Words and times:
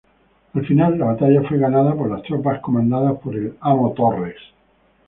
Al 0.55 0.65
final 0.65 0.97
la 0.97 1.05
batalla 1.05 1.47
fue 1.47 1.59
ganada 1.59 1.93
por 1.93 2.09
las 2.09 2.23
tropas 2.23 2.59
comandadas 2.61 3.19
por 3.19 3.35
el 3.35 3.55
"amo 3.61 3.91
Torres". 3.93 4.37